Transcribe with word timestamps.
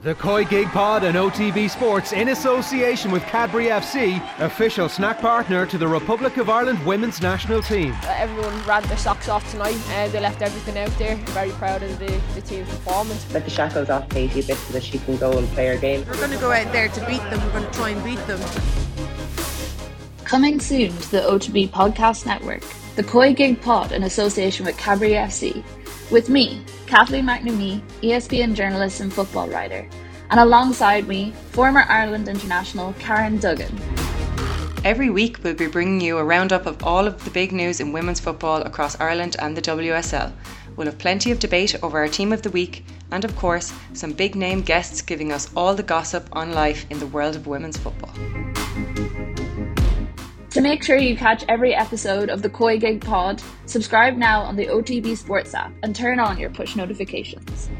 The 0.00 0.14
COYGIG 0.14 0.70
Pod 0.70 1.02
and 1.02 1.16
OTB 1.16 1.68
Sports, 1.68 2.12
in 2.12 2.28
association 2.28 3.10
with 3.10 3.24
Cadbury 3.24 3.64
FC, 3.64 4.22
official 4.38 4.88
snack 4.88 5.18
partner 5.18 5.66
to 5.66 5.76
the 5.76 5.88
Republic 5.88 6.36
of 6.36 6.48
Ireland 6.48 6.86
women's 6.86 7.20
national 7.20 7.62
team. 7.62 7.90
Uh, 8.04 8.14
everyone 8.16 8.62
ran 8.62 8.84
their 8.84 8.96
socks 8.96 9.28
off 9.28 9.50
tonight 9.50 9.76
and 9.88 10.12
they 10.12 10.20
left 10.20 10.40
everything 10.40 10.78
out 10.78 10.96
there. 10.98 11.16
Very 11.16 11.50
proud 11.50 11.82
of 11.82 11.98
the, 11.98 12.20
the 12.36 12.40
team's 12.42 12.68
performance. 12.68 13.28
Let 13.34 13.42
the 13.42 13.50
shackles 13.50 13.90
off 13.90 14.08
Katie 14.08 14.38
a 14.38 14.44
bit 14.44 14.56
so 14.56 14.72
that 14.74 14.84
she 14.84 15.00
can 15.00 15.16
go 15.16 15.36
and 15.36 15.48
play 15.48 15.66
her 15.66 15.76
game. 15.76 16.06
We're 16.06 16.14
going 16.14 16.30
to 16.30 16.38
go 16.38 16.52
out 16.52 16.70
there 16.70 16.86
to 16.86 17.00
beat 17.06 17.22
them. 17.22 17.44
We're 17.44 17.58
going 17.58 17.64
to 17.64 17.72
try 17.72 17.90
and 17.90 18.04
beat 18.04 18.24
them. 18.28 18.40
Coming 20.22 20.60
soon 20.60 20.96
to 20.96 21.10
the 21.10 21.22
OTB 21.22 21.70
Podcast 21.70 22.24
Network, 22.24 22.62
the 22.94 23.02
COYGIG 23.02 23.60
Pod 23.62 23.90
in 23.90 24.04
association 24.04 24.64
with 24.64 24.78
Cadbury 24.78 25.14
FC. 25.14 25.64
With 26.12 26.28
me, 26.28 26.64
Kathleen 26.88 27.26
McNamee, 27.26 27.82
ESPN 28.00 28.54
journalist 28.54 29.00
and 29.00 29.12
football 29.12 29.46
writer, 29.48 29.86
and 30.30 30.40
alongside 30.40 31.06
me, 31.06 31.34
former 31.50 31.84
Ireland 31.86 32.28
international 32.28 32.94
Karen 32.98 33.36
Duggan. 33.38 33.78
Every 34.84 35.10
week, 35.10 35.38
we'll 35.42 35.52
be 35.52 35.66
bringing 35.66 36.00
you 36.00 36.16
a 36.16 36.24
roundup 36.24 36.64
of 36.64 36.82
all 36.82 37.06
of 37.06 37.22
the 37.24 37.30
big 37.30 37.52
news 37.52 37.80
in 37.80 37.92
women's 37.92 38.20
football 38.20 38.62
across 38.62 38.98
Ireland 38.98 39.36
and 39.38 39.54
the 39.54 39.60
WSL. 39.60 40.32
We'll 40.76 40.86
have 40.86 40.96
plenty 40.96 41.30
of 41.30 41.38
debate 41.38 41.76
over 41.82 41.98
our 41.98 42.08
team 42.08 42.32
of 42.32 42.40
the 42.40 42.50
week, 42.50 42.86
and 43.10 43.22
of 43.22 43.36
course, 43.36 43.70
some 43.92 44.12
big 44.12 44.34
name 44.34 44.62
guests 44.62 45.02
giving 45.02 45.30
us 45.30 45.50
all 45.54 45.74
the 45.74 45.82
gossip 45.82 46.26
on 46.32 46.52
life 46.52 46.86
in 46.88 46.98
the 47.00 47.06
world 47.08 47.36
of 47.36 47.46
women's 47.46 47.76
football. 47.76 48.14
To 50.58 50.62
make 50.62 50.82
sure 50.82 50.96
you 50.96 51.16
catch 51.16 51.44
every 51.48 51.72
episode 51.72 52.30
of 52.30 52.42
the 52.42 52.50
COYGIG 52.50 53.00
Pod, 53.00 53.40
subscribe 53.66 54.16
now 54.16 54.40
on 54.40 54.56
the 54.56 54.66
OTB 54.66 55.16
Sports 55.16 55.54
app 55.54 55.72
and 55.84 55.94
turn 55.94 56.18
on 56.18 56.36
your 56.36 56.50
push 56.50 56.74
notifications. 56.74 57.70